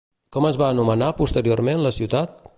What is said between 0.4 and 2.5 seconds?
es va anomenar posteriorment la ciutat?